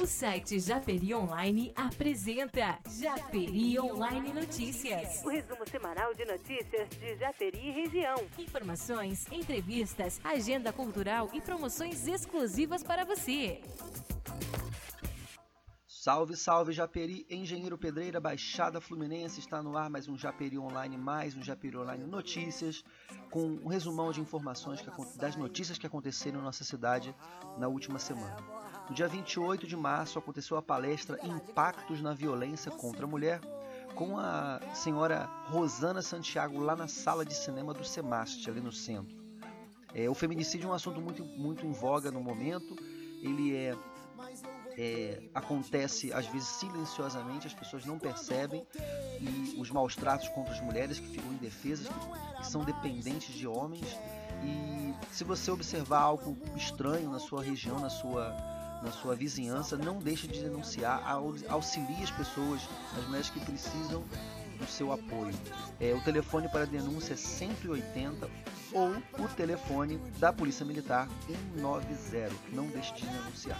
O 0.00 0.06
site 0.06 0.58
Japeri 0.58 1.14
Online 1.14 1.74
apresenta 1.76 2.78
Japeri 2.98 3.78
Online 3.78 4.32
Notícias. 4.32 5.22
O 5.22 5.28
resumo 5.28 5.68
semanal 5.68 6.14
de 6.14 6.24
notícias 6.24 6.88
de 6.88 7.18
Japeri 7.18 7.58
e 7.58 7.70
região. 7.70 8.16
Informações, 8.38 9.30
entrevistas, 9.30 10.18
agenda 10.24 10.72
cultural 10.72 11.28
e 11.34 11.40
promoções 11.42 12.08
exclusivas 12.08 12.82
para 12.82 13.04
você. 13.04 13.60
Salve, 15.86 16.34
salve 16.34 16.72
Japeri, 16.72 17.26
Engenheiro 17.28 17.76
Pedreira, 17.76 18.18
Baixada 18.18 18.80
Fluminense, 18.80 19.38
está 19.38 19.62
no 19.62 19.76
ar 19.76 19.90
mais 19.90 20.08
um 20.08 20.16
Japeri 20.16 20.58
Online, 20.58 20.96
mais 20.96 21.36
um 21.36 21.42
Japeri 21.42 21.76
Online 21.76 22.06
Notícias, 22.06 22.82
com 23.30 23.42
um 23.42 23.68
resumão 23.68 24.10
de 24.10 24.18
informações 24.18 24.80
que, 24.80 24.90
das 25.18 25.36
notícias 25.36 25.76
que 25.76 25.86
aconteceram 25.86 26.38
na 26.38 26.46
nossa 26.46 26.64
cidade 26.64 27.14
na 27.58 27.68
última 27.68 27.98
semana. 27.98 28.59
No 28.90 28.96
dia 28.96 29.06
28 29.06 29.68
de 29.68 29.76
março 29.76 30.18
aconteceu 30.18 30.56
a 30.56 30.62
palestra 30.62 31.16
Impactos 31.22 32.02
na 32.02 32.12
Violência 32.12 32.72
contra 32.72 33.04
a 33.04 33.08
Mulher, 33.08 33.40
com 33.94 34.18
a 34.18 34.60
senhora 34.74 35.30
Rosana 35.46 36.02
Santiago 36.02 36.58
lá 36.58 36.74
na 36.74 36.88
sala 36.88 37.24
de 37.24 37.32
cinema 37.32 37.72
do 37.72 37.84
Semaste, 37.84 38.50
ali 38.50 38.60
no 38.60 38.72
centro. 38.72 39.16
É, 39.94 40.10
o 40.10 40.14
feminicídio 40.14 40.66
é 40.66 40.70
um 40.70 40.74
assunto 40.74 41.00
muito, 41.00 41.24
muito 41.24 41.64
em 41.64 41.70
voga 41.70 42.10
no 42.10 42.20
momento, 42.20 42.74
ele 43.22 43.54
é 43.54 43.76
é, 44.76 45.22
acontece 45.34 46.12
às 46.12 46.26
vezes 46.26 46.48
silenciosamente, 46.48 47.46
as 47.46 47.54
pessoas 47.54 47.84
não 47.84 47.98
percebem 47.98 48.66
e 49.20 49.56
os 49.58 49.70
maus 49.70 49.94
tratos 49.94 50.28
contra 50.28 50.52
as 50.52 50.60
mulheres 50.60 50.98
que 50.98 51.06
ficam 51.06 51.32
indefesas, 51.32 51.86
que, 51.86 52.36
que 52.38 52.46
são 52.46 52.64
dependentes 52.64 53.34
de 53.34 53.46
homens. 53.46 53.86
E 54.42 54.94
se 55.12 55.22
você 55.22 55.50
observar 55.50 56.00
algo 56.00 56.36
estranho 56.56 57.10
na 57.10 57.18
sua 57.18 57.42
região, 57.42 57.78
na 57.78 57.90
sua, 57.90 58.34
na 58.82 58.90
sua 58.90 59.14
vizinhança, 59.14 59.76
não 59.76 59.98
deixe 59.98 60.26
de 60.26 60.40
denunciar, 60.42 61.02
auxilie 61.48 62.02
as 62.02 62.10
pessoas, 62.10 62.60
as 62.96 63.04
mulheres 63.06 63.30
que 63.30 63.40
precisam 63.40 64.02
do 64.58 64.66
seu 64.66 64.92
apoio. 64.92 65.34
É, 65.80 65.92
o 65.94 66.00
telefone 66.02 66.48
para 66.48 66.66
denúncia 66.66 67.14
é 67.14 67.16
180 67.16 68.28
ou 68.72 68.90
o 69.18 69.28
telefone 69.36 69.98
da 70.18 70.32
Polícia 70.32 70.64
Militar 70.64 71.08
190. 71.56 72.30
Não 72.52 72.66
deixe 72.68 72.94
de 72.94 73.06
denunciar. 73.06 73.58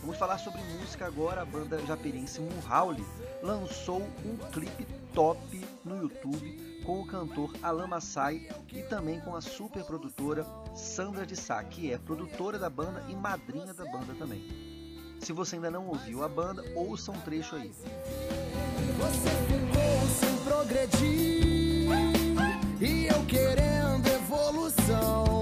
Vamos 0.00 0.16
falar 0.16 0.38
sobre 0.38 0.60
música 0.78 1.06
agora. 1.06 1.42
A 1.42 1.44
banda 1.44 1.78
japeriense 1.86 2.40
Murrauli 2.40 3.04
lançou 3.42 4.02
um 4.24 4.36
clipe 4.50 4.86
top 5.14 5.40
no 5.84 6.02
YouTube 6.02 6.73
com 6.84 7.00
o 7.00 7.06
cantor 7.06 7.50
Alan 7.62 7.86
Massai 7.86 8.46
e 8.72 8.82
também 8.82 9.20
com 9.20 9.34
a 9.34 9.40
super 9.40 9.82
produtora 9.84 10.46
Sandra 10.74 11.26
de 11.26 11.34
Sá, 11.34 11.62
que 11.64 11.90
é 11.90 11.98
produtora 11.98 12.58
da 12.58 12.68
banda 12.68 13.02
e 13.08 13.16
madrinha 13.16 13.72
da 13.72 13.84
banda 13.84 14.14
também. 14.18 14.42
Se 15.20 15.32
você 15.32 15.56
ainda 15.56 15.70
não 15.70 15.88
ouviu 15.88 16.22
a 16.22 16.28
banda, 16.28 16.62
ouça 16.76 17.10
um 17.10 17.20
trecho 17.20 17.56
aí. 17.56 17.72
Você 18.98 19.30
ficou 19.48 20.08
sem 20.08 20.36
progredir 20.44 21.44
e 22.80 23.06
eu 23.06 23.24
querendo 23.24 24.06
evolução. 24.06 25.33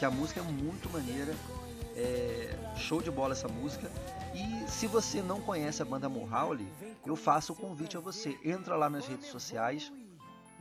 Que 0.00 0.04
a 0.06 0.10
música 0.10 0.40
é 0.40 0.42
muito 0.42 0.88
maneira. 0.88 1.34
É, 1.94 2.56
show 2.74 3.02
de 3.02 3.10
bola 3.10 3.34
essa 3.34 3.46
música. 3.48 3.90
E 4.34 4.66
se 4.66 4.86
você 4.86 5.20
não 5.20 5.42
conhece 5.42 5.82
a 5.82 5.84
banda 5.84 6.08
Mohawley, 6.08 6.66
eu 7.04 7.14
faço 7.14 7.52
o 7.52 7.56
convite 7.56 7.98
a 7.98 8.00
você. 8.00 8.38
Entra 8.42 8.76
lá 8.76 8.88
nas 8.88 9.06
redes 9.06 9.26
sociais, 9.28 9.92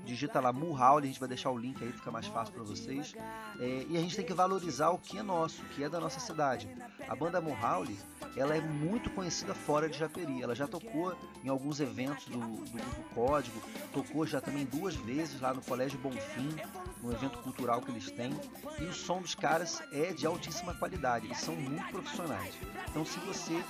digita 0.05 0.39
lá 0.39 0.51
Mulhauli, 0.51 1.05
a 1.05 1.07
gente 1.07 1.19
vai 1.19 1.29
deixar 1.29 1.51
o 1.51 1.57
link 1.57 1.83
aí, 1.83 1.91
fica 1.91 2.11
mais 2.11 2.27
fácil 2.27 2.53
para 2.53 2.63
vocês. 2.63 3.13
É, 3.59 3.85
e 3.89 3.97
a 3.97 3.99
gente 3.99 4.15
tem 4.15 4.25
que 4.25 4.33
valorizar 4.33 4.89
o 4.89 4.97
que 4.97 5.17
é 5.17 5.23
nosso, 5.23 5.61
o 5.61 5.65
que 5.65 5.83
é 5.83 5.89
da 5.89 5.99
nossa 5.99 6.19
cidade. 6.19 6.69
A 7.07 7.15
banda 7.15 7.41
Mulhauli, 7.41 7.97
ela 8.35 8.55
é 8.55 8.61
muito 8.61 9.09
conhecida 9.09 9.53
fora 9.53 9.89
de 9.89 9.97
Japeri. 9.97 10.41
Ela 10.41 10.55
já 10.55 10.67
tocou 10.67 11.15
em 11.43 11.49
alguns 11.49 11.79
eventos 11.79 12.25
do, 12.25 12.39
do 12.39 12.71
Grupo 12.71 13.03
Código, 13.13 13.61
tocou 13.93 14.25
já 14.25 14.39
também 14.39 14.65
duas 14.65 14.95
vezes 14.95 15.39
lá 15.41 15.53
no 15.53 15.61
Colégio 15.61 15.99
Bonfim, 15.99 16.55
no 17.01 17.11
evento 17.11 17.39
cultural 17.39 17.81
que 17.81 17.91
eles 17.91 18.11
têm. 18.11 18.33
E 18.79 18.83
o 18.83 18.93
som 18.93 19.21
dos 19.21 19.35
caras 19.35 19.81
é 19.91 20.13
de 20.13 20.25
altíssima 20.25 20.73
qualidade, 20.73 21.25
eles 21.25 21.39
são 21.39 21.55
muito 21.55 21.89
profissionais. 21.91 22.53
Então, 22.89 23.05
se 23.05 23.19
você 23.19 23.63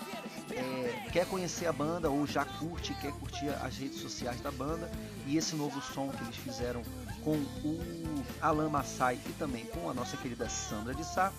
é, 0.52 1.10
quer 1.12 1.26
conhecer 1.28 1.66
a 1.68 1.74
banda 1.74 2.10
ou 2.10 2.26
já 2.26 2.46
curte, 2.46 2.94
quer 2.96 3.12
curtir 3.14 3.50
as 3.50 3.78
redes 3.78 4.00
sociais 4.00 4.42
da 4.42 4.52
banda 4.52 4.90
e 5.26 5.38
esse 5.38 5.56
novo 5.56 5.82
som 5.82 6.10
que 6.20 6.26
eles 6.26 6.36
fizeram 6.36 6.84
com 7.24 7.36
o 7.36 8.24
Alan 8.42 8.70
Massai 8.70 9.20
e 9.26 9.34
também 9.34 9.66
com 9.68 9.90
a 9.90 9.94
nossa 9.94 10.18
querida 10.18 10.50
Sandra 10.50 10.94
de 10.94 11.04
Sá, 11.04 11.32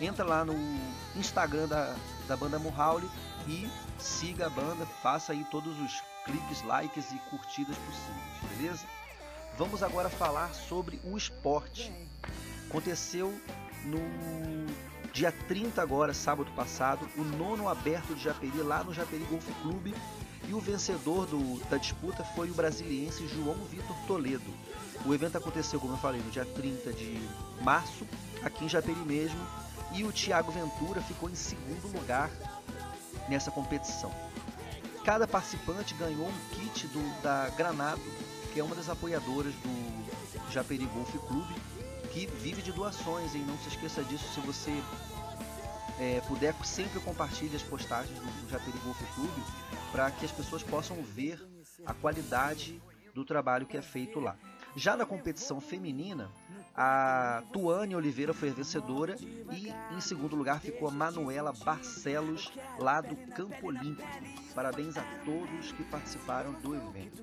entra 0.00 0.24
lá 0.24 0.44
no 0.44 0.54
Instagram 1.16 1.68
da, 1.68 1.94
da 2.26 2.36
banda 2.36 2.58
Mohawley 2.58 3.08
e 3.46 3.68
siga 3.98 4.46
a 4.46 4.50
banda, 4.50 4.84
faça 5.02 5.32
aí 5.32 5.44
todos 5.50 5.78
os 5.80 6.02
cliques, 6.24 6.62
likes 6.62 7.10
e 7.12 7.18
curtidas 7.30 7.76
possíveis, 7.76 8.56
beleza? 8.56 8.86
Vamos 9.56 9.82
agora 9.82 10.08
falar 10.08 10.52
sobre 10.52 11.00
o 11.04 11.16
esporte. 11.16 11.92
Aconteceu 12.68 13.32
no 13.84 14.00
dia 15.12 15.30
30 15.46 15.80
agora, 15.80 16.12
sábado 16.12 16.50
passado, 16.56 17.08
o 17.16 17.22
nono 17.22 17.68
aberto 17.68 18.14
de 18.14 18.24
Japeri 18.24 18.62
lá 18.62 18.82
no 18.82 18.92
Japeri 18.92 19.24
Golf 19.24 19.46
Clube 19.62 19.94
e 20.48 20.54
o 20.54 20.60
vencedor 20.60 21.26
do, 21.26 21.58
da 21.68 21.76
disputa 21.76 22.24
foi 22.34 22.50
o 22.50 22.54
brasiliense 22.54 23.26
João 23.28 23.56
Vitor 23.70 23.96
Toledo. 24.06 24.52
O 25.04 25.14
evento 25.14 25.36
aconteceu, 25.36 25.80
como 25.80 25.94
eu 25.94 25.98
falei, 25.98 26.20
no 26.20 26.30
dia 26.30 26.44
30 26.44 26.92
de 26.92 27.18
março, 27.62 28.06
aqui 28.42 28.64
em 28.64 28.68
Japeri 28.68 28.98
mesmo, 29.00 29.40
e 29.92 30.04
o 30.04 30.12
Thiago 30.12 30.50
Ventura 30.50 31.00
ficou 31.00 31.28
em 31.28 31.34
segundo 31.34 31.92
lugar 31.92 32.30
nessa 33.28 33.50
competição. 33.50 34.12
Cada 35.04 35.26
participante 35.26 35.94
ganhou 35.94 36.26
um 36.26 36.48
kit 36.54 36.86
do, 36.88 37.22
da 37.22 37.50
Granado, 37.50 38.00
que 38.52 38.60
é 38.60 38.64
uma 38.64 38.74
das 38.74 38.88
apoiadoras 38.88 39.52
do 39.54 40.52
Japeri 40.52 40.86
Golf 40.86 41.14
Clube, 41.26 41.54
que 42.12 42.26
vive 42.26 42.62
de 42.62 42.72
doações. 42.72 43.34
E 43.34 43.38
não 43.38 43.58
se 43.58 43.68
esqueça 43.68 44.02
disso 44.04 44.24
se 44.32 44.40
você 44.40 44.82
é, 45.98 46.22
puder, 46.26 46.54
sempre 46.64 47.00
compartilhe 47.00 47.54
as 47.54 47.62
postagens 47.62 48.18
do, 48.18 48.24
do 48.24 48.50
Japeri 48.50 48.78
Golf 48.78 48.98
Clube 49.14 49.42
para 49.94 50.10
que 50.10 50.24
as 50.24 50.32
pessoas 50.32 50.60
possam 50.60 51.00
ver 51.04 51.40
a 51.86 51.94
qualidade 51.94 52.82
do 53.14 53.24
trabalho 53.24 53.64
que 53.64 53.76
é 53.76 53.82
feito 53.82 54.18
lá. 54.18 54.36
Já 54.74 54.96
na 54.96 55.06
competição 55.06 55.60
feminina, 55.60 56.32
a 56.76 57.42
Tuane 57.52 57.94
Oliveira 57.94 58.34
foi 58.34 58.50
a 58.50 58.52
vencedora 58.52 59.16
e 59.52 59.72
em 59.94 60.00
segundo 60.00 60.34
lugar 60.34 60.60
ficou 60.60 60.88
a 60.88 60.90
Manuela 60.90 61.52
Barcelos, 61.52 62.52
lá 62.78 63.00
do 63.00 63.14
Campo 63.32 63.68
Olímpico. 63.68 64.08
Parabéns 64.54 64.96
a 64.96 65.02
todos 65.24 65.72
que 65.72 65.84
participaram 65.84 66.52
do 66.54 66.74
evento. 66.74 67.22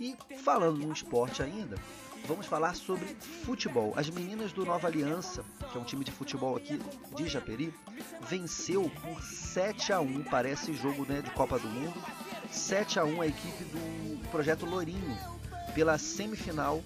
E 0.00 0.16
falando 0.42 0.78
no 0.78 0.92
esporte 0.92 1.42
ainda, 1.42 1.76
vamos 2.26 2.46
falar 2.46 2.74
sobre 2.74 3.04
futebol. 3.44 3.92
As 3.94 4.08
meninas 4.08 4.52
do 4.52 4.64
Nova 4.64 4.88
Aliança, 4.88 5.44
que 5.70 5.76
é 5.76 5.80
um 5.80 5.84
time 5.84 6.02
de 6.02 6.10
futebol 6.10 6.56
aqui 6.56 6.80
de 7.14 7.28
Japeri, 7.28 7.74
venceu 8.22 8.90
por 9.02 9.22
7 9.22 9.92
a 9.92 10.00
1 10.00 10.24
parece 10.24 10.72
jogo 10.72 11.04
né, 11.04 11.20
de 11.20 11.30
Copa 11.32 11.58
do 11.58 11.68
Mundo. 11.68 12.02
7 12.50 12.98
a 12.98 13.04
1 13.04 13.20
a 13.20 13.26
equipe 13.26 13.64
do 13.64 14.28
Projeto 14.30 14.64
Lourinho, 14.64 15.16
pela 15.74 15.98
semifinal 15.98 16.82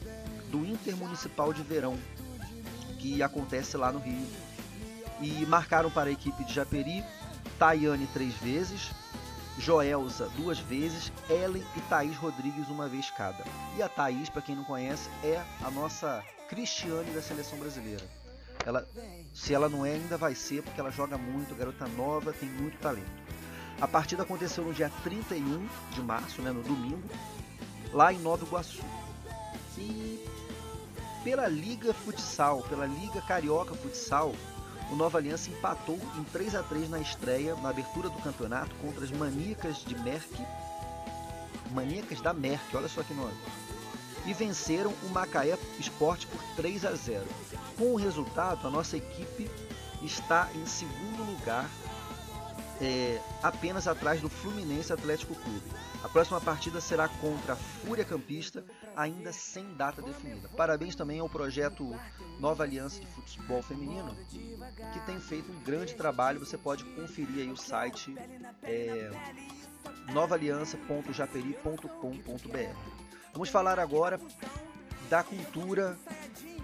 do 0.51 0.65
Intermunicipal 0.65 1.53
de 1.53 1.63
Verão, 1.63 1.99
que 2.99 3.23
acontece 3.23 3.77
lá 3.77 3.93
no 3.93 3.99
Rio. 3.99 4.27
E 5.21 5.47
marcaram 5.47 5.91
para 5.91 6.11
a 6.11 6.13
equipe 6.13 6.45
de 6.45 6.53
Japeri 6.53 7.03
Tayane 7.59 8.07
três 8.13 8.35
vezes, 8.35 8.91
Joelza 9.59 10.29
duas 10.37 10.59
vezes, 10.59 11.11
Ellen 11.31 11.65
e 11.75 11.81
Thaís 11.83 12.17
Rodrigues 12.17 12.69
uma 12.69 12.89
vez 12.89 13.11
cada. 13.11 13.45
E 13.77 13.83
a 13.83 13.89
Thaís, 13.89 14.29
para 14.29 14.43
quem 14.43 14.55
não 14.55 14.65
conhece, 14.65 15.09
é 15.25 15.43
a 15.63 15.71
nossa 15.71 16.23
Cristiane 16.49 17.11
da 17.13 17.23
seleção 17.23 17.59
brasileira. 17.59 18.05
Ela, 18.65 18.87
se 19.33 19.55
ela 19.55 19.69
não 19.69 19.87
é, 19.87 19.93
ainda 19.93 20.17
vai 20.19 20.35
ser, 20.35 20.63
porque 20.63 20.79
ela 20.79 20.91
joga 20.91 21.17
muito, 21.17 21.55
garota 21.55 21.87
nova, 21.89 22.33
tem 22.33 22.49
muito 22.49 22.79
talento. 22.79 23.07
A 23.81 23.87
partida 23.87 24.23
aconteceu 24.23 24.65
no 24.65 24.75
dia 24.75 24.91
31 25.03 25.69
de 25.93 26.03
março, 26.03 26.43
né, 26.43 26.51
no 26.51 26.63
domingo, 26.63 27.09
lá 27.93 28.13
em 28.13 28.19
Nova 28.19 28.45
Iguaçu. 28.45 28.83
E 29.79 30.25
pela 31.25 31.49
Liga 31.49 31.93
Futsal, 31.93 32.63
pela 32.69 32.87
Liga 32.87 33.21
Carioca 33.23 33.75
Futsal, 33.75 34.35
o 34.91 34.95
Nova 34.95 35.19
Aliança 35.19 35.51
empatou 35.51 35.99
em 36.17 36.25
3 36.25 36.55
a 36.55 36.63
3 36.63 36.89
na 36.89 37.01
estreia, 37.01 37.57
na 37.57 37.71
abertura 37.71 38.09
do 38.09 38.23
campeonato, 38.23 38.75
contra 38.77 39.05
as 39.05 39.11
Maníacas 39.11 39.79
de 39.85 39.99
Merck. 39.99 40.33
Maníacas 41.73 42.21
da 42.21 42.33
Merck, 42.33 42.77
olha 42.77 42.89
só 42.89 43.03
que 43.03 43.13
nome. 43.13 43.35
e 44.25 44.33
venceram 44.35 44.93
o 45.05 45.09
Macaé 45.11 45.57
Esporte 45.79 46.27
por 46.27 46.41
3 46.57 46.85
a 46.85 46.95
0. 46.95 47.25
Com 47.79 47.93
o 47.93 47.97
resultado, 47.97 48.67
a 48.67 48.71
nossa 48.71 48.97
equipe 48.97 49.51
está 50.03 50.49
em 50.55 50.67
segundo 50.67 51.25
lugar, 51.25 51.69
é, 52.81 53.21
apenas 53.43 53.89
atrás 53.89 54.21
do 54.21 54.29
Fluminense 54.29 54.93
Atlético 54.93 55.35
Clube. 55.35 55.73
A 56.03 56.09
próxima 56.09 56.41
partida 56.41 56.81
será 56.81 57.09
contra 57.09 57.53
a 57.55 57.57
Fúria 57.57 58.05
Campista, 58.05 58.65
ainda 58.95 59.33
sem 59.33 59.75
data 59.75 60.03
definida. 60.03 60.49
Parabéns 60.57 60.95
também 60.95 61.19
ao 61.19 61.29
projeto 61.29 61.99
Nova 62.39 62.63
Aliança 62.63 63.01
de 63.01 63.07
Futebol 63.07 63.63
Feminino, 63.63 64.15
que 64.29 65.01
tem 65.07 65.19
feito 65.19 65.51
um 65.51 65.59
grande 65.63 65.95
trabalho. 65.95 66.39
Você 66.41 66.59
pode 66.59 66.85
conferir 66.85 67.43
aí 67.43 67.51
o 67.51 67.57
site 67.57 68.15
é, 68.63 69.11
novaaliança.japeri.com.br. 70.13 72.77
Vamos 73.33 73.49
falar 73.49 73.79
agora 73.79 74.21
da 75.09 75.23
cultura. 75.23 75.97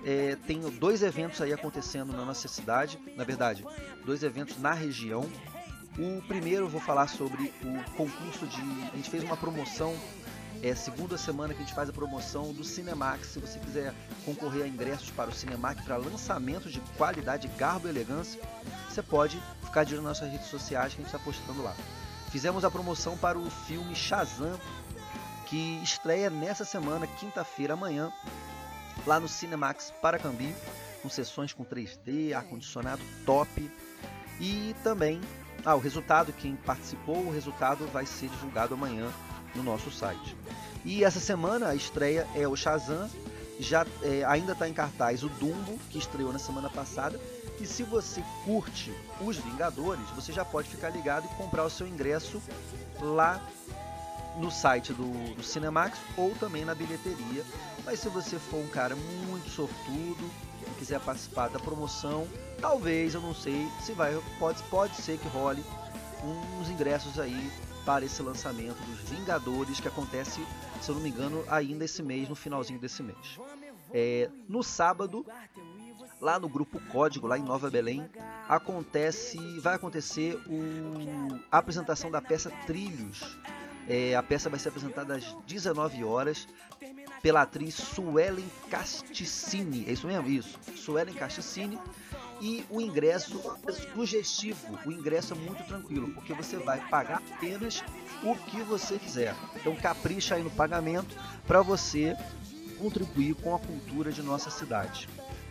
É, 0.05 0.37
tem 0.47 0.61
dois 0.61 1.03
eventos 1.03 1.41
aí 1.41 1.53
acontecendo 1.53 2.13
na 2.13 2.25
nossa 2.25 2.49
cidade, 2.49 2.99
na 3.17 3.23
verdade, 3.23 3.65
dois 4.05 4.25
eventos 4.25 4.59
na 4.59 4.73
região. 4.73 5.31
O 5.99 6.23
primeiro 6.23 6.65
eu 6.65 6.69
vou 6.69 6.81
falar 6.81 7.07
sobre 7.07 7.53
o 7.63 7.97
concurso 7.97 8.47
de. 8.47 8.61
A 8.93 8.97
gente 8.97 9.11
fez 9.11 9.23
uma 9.23 9.37
promoção, 9.37 9.95
é 10.63 10.75
segunda 10.75 11.19
semana 11.19 11.53
que 11.53 11.61
a 11.61 11.65
gente 11.65 11.75
faz 11.75 11.91
a 11.91 11.93
promoção 11.93 12.51
do 12.55 12.65
Cinemax. 12.65 13.29
Se 13.29 13.39
você 13.39 13.59
quiser 13.59 13.95
concorrer 14.25 14.65
a 14.65 14.69
ingressos 14.69 15.11
para 15.11 15.29
o 15.29 15.35
Cinemax 15.35 15.83
para 15.83 15.99
lançamento 15.99 16.71
de 16.71 16.81
qualidade, 16.97 17.47
garbo 17.59 17.89
e 17.89 17.91
elegância, 17.91 18.41
você 18.89 19.03
pode 19.03 19.39
ficar 19.63 19.85
de 19.85 19.93
olho 19.93 20.03
nas 20.03 20.19
nossas 20.19 20.33
redes 20.33 20.49
sociais 20.49 20.95
que 20.95 21.03
a 21.03 21.05
gente 21.05 21.15
está 21.15 21.19
postando 21.19 21.63
lá. 21.63 21.75
Fizemos 22.31 22.65
a 22.65 22.71
promoção 22.71 23.19
para 23.19 23.39
o 23.39 23.51
filme 23.51 23.95
Shazam, 23.95 24.59
que 25.47 25.79
estreia 25.83 26.31
nessa 26.31 26.65
semana, 26.65 27.07
quinta-feira, 27.07 27.75
amanhã, 27.75 28.11
lá 29.07 29.21
no 29.21 29.29
Cinemax 29.29 29.93
Paracambi, 30.01 30.55
com 31.03 31.11
sessões 31.11 31.53
com 31.53 31.63
3D, 31.63 32.33
ar-condicionado 32.33 33.03
top. 33.27 33.71
E 34.41 34.75
também, 34.83 35.21
ah, 35.65 35.75
o 35.75 35.79
resultado, 35.79 36.33
quem 36.33 36.57
participou, 36.57 37.19
o 37.19 37.33
resultado 37.33 37.87
vai 37.93 38.05
ser 38.05 38.29
divulgado 38.29 38.75
amanhã 38.75 39.11
no 39.55 39.63
nosso 39.63 39.91
site. 39.91 40.37
E 40.85 41.05
essa 41.05 41.21
semana 41.21 41.69
a 41.69 41.75
estreia 41.75 42.27
é 42.35 42.47
o 42.49 42.57
Shazam, 42.57 43.09
já 43.61 43.87
é, 44.03 44.25
ainda 44.25 44.53
está 44.53 44.69
em 44.69 44.73
cartaz 44.73 45.23
o 45.23 45.29
Dumbo, 45.29 45.79
que 45.91 45.99
estreou 45.99 46.33
na 46.33 46.39
semana 46.39 46.69
passada. 46.69 47.21
E 47.61 47.67
se 47.67 47.85
você 47.85 48.25
curte 48.45 48.93
os 49.21 49.37
Vingadores, 49.37 50.09
você 50.17 50.33
já 50.33 50.45
pode 50.45 50.69
ficar 50.69 50.91
ligado 50.91 51.27
e 51.27 51.35
comprar 51.37 51.65
o 51.65 51.71
seu 51.71 51.87
ingresso 51.87 52.43
lá 53.01 53.41
no 54.37 54.51
site 54.51 54.93
do, 54.93 55.35
do 55.35 55.43
Cinemax 55.43 55.99
ou 56.17 56.35
também 56.35 56.65
na 56.65 56.75
bilheteria. 56.75 57.45
Mas 57.85 58.01
se 58.01 58.09
você 58.09 58.39
for 58.39 58.59
um 58.59 58.69
cara 58.69 58.97
muito 58.97 59.49
sortudo 59.51 60.31
e 60.61 60.79
quiser 60.79 61.01
participar 61.01 61.49
da 61.49 61.59
promoção, 61.59 62.27
talvez, 62.61 63.15
eu 63.15 63.21
não 63.21 63.35
sei, 63.35 63.69
se 63.81 63.93
vai, 63.93 64.19
pode, 64.39 64.63
pode 64.65 64.97
ser 64.97 65.19
que 65.19 65.29
role 65.29 65.65
uns 66.61 66.71
ingressos 66.71 67.19
aí 67.19 67.51
para 67.85 68.05
esse 68.05 68.23
lançamento 68.23 68.79
dos 68.87 69.01
Vingadores 69.11 69.81
que 69.81 69.89
acontece, 69.89 70.47
se 70.81 70.89
eu 70.89 70.95
não 70.95 71.03
me 71.03 71.11
engano, 71.11 71.45
ainda 71.49 71.85
esse 71.85 72.03
mês, 72.03 72.29
no 72.29 72.35
finalzinho 72.37 72.79
desse 72.79 73.03
mês. 73.03 73.39
É, 73.93 74.31
no 74.49 74.63
sábado, 74.63 75.27
lá 76.21 76.39
no 76.39 76.49
grupo 76.49 76.81
Código, 76.89 77.27
lá 77.27 77.37
em 77.37 77.43
Nova 77.43 77.69
Belém, 77.69 78.09
acontece, 78.49 79.37
vai 79.59 79.75
acontecer 79.75 80.37
o, 80.47 81.41
a 81.51 81.59
apresentação 81.59 82.11
da 82.11 82.23
peça 82.23 82.51
Trilhos, 82.67 83.37
é, 83.89 84.15
a 84.15 84.23
peça 84.23 84.49
vai 84.49 84.59
ser 84.59 84.69
apresentada 84.69 85.17
às 85.17 85.35
19 85.47 86.05
horas 86.05 86.47
pela 87.23 87.43
atriz 87.43 87.75
Suelen 87.75 88.45
Casticini. 88.69 89.85
É 89.89 89.93
isso 89.93 90.07
mesmo? 90.07 90.29
Isso. 90.29 90.59
Suelen 90.77 91.15
Casticini. 91.15 91.79
E 92.41 92.65
o 92.69 92.81
ingresso 92.81 93.41
é 93.67 93.73
sugestivo. 93.73 94.79
O 94.85 94.91
ingresso 94.91 95.35
é 95.35 95.37
muito 95.37 95.63
tranquilo, 95.65 96.13
porque 96.13 96.35
você 96.35 96.57
vai 96.57 96.81
pagar 96.89 97.23
apenas 97.35 97.85
o 98.25 98.35
que 98.35 98.61
você 98.63 98.99
quiser. 98.99 99.37
Então 99.55 99.77
capricha 99.77 100.35
aí 100.35 100.43
no 100.43 100.51
pagamento 100.51 101.17
para 101.47 101.63
você 101.63 102.17
contribuir 102.79 103.35
com 103.37 103.55
a 103.55 103.61
cultura 103.61 104.11
de 104.11 104.23
nossa 104.23 104.51
cidade. 104.51 105.09